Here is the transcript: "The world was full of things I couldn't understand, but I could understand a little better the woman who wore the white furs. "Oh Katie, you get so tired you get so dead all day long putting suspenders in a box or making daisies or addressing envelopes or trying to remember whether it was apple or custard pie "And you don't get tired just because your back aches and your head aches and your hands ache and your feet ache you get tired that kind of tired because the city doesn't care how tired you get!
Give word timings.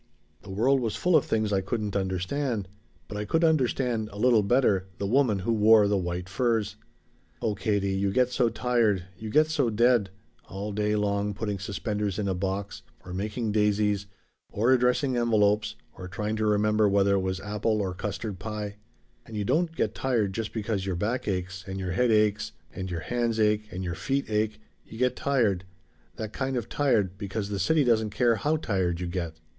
"The 0.41 0.49
world 0.49 0.81
was 0.81 0.95
full 0.95 1.15
of 1.15 1.25
things 1.25 1.53
I 1.53 1.61
couldn't 1.61 1.95
understand, 1.95 2.67
but 3.07 3.17
I 3.17 3.23
could 3.23 3.43
understand 3.43 4.09
a 4.11 4.17
little 4.17 4.41
better 4.41 4.87
the 4.97 5.05
woman 5.05 5.37
who 5.45 5.53
wore 5.53 5.87
the 5.87 5.95
white 5.95 6.27
furs. 6.27 6.75
"Oh 7.39 7.53
Katie, 7.53 7.93
you 7.93 8.09
get 8.11 8.31
so 8.31 8.49
tired 8.49 9.05
you 9.19 9.29
get 9.29 9.45
so 9.45 9.69
dead 9.69 10.09
all 10.49 10.71
day 10.71 10.95
long 10.95 11.35
putting 11.35 11.59
suspenders 11.59 12.17
in 12.17 12.27
a 12.27 12.33
box 12.33 12.81
or 13.05 13.13
making 13.13 13.51
daisies 13.51 14.07
or 14.51 14.71
addressing 14.71 15.15
envelopes 15.17 15.75
or 15.93 16.07
trying 16.07 16.35
to 16.37 16.47
remember 16.47 16.89
whether 16.89 17.13
it 17.13 17.19
was 17.19 17.39
apple 17.39 17.79
or 17.79 17.93
custard 17.93 18.39
pie 18.39 18.77
"And 19.27 19.37
you 19.37 19.45
don't 19.45 19.75
get 19.75 19.93
tired 19.93 20.33
just 20.33 20.51
because 20.51 20.83
your 20.83 20.95
back 20.95 21.27
aches 21.27 21.63
and 21.67 21.79
your 21.79 21.91
head 21.91 22.09
aches 22.09 22.53
and 22.73 22.89
your 22.89 23.01
hands 23.01 23.39
ache 23.39 23.69
and 23.71 23.83
your 23.83 23.93
feet 23.93 24.31
ache 24.31 24.59
you 24.83 24.97
get 24.97 25.15
tired 25.15 25.63
that 26.15 26.33
kind 26.33 26.57
of 26.57 26.69
tired 26.69 27.19
because 27.19 27.49
the 27.49 27.59
city 27.59 27.83
doesn't 27.83 28.09
care 28.09 28.37
how 28.37 28.55
tired 28.55 28.99
you 28.99 29.05
get! 29.05 29.35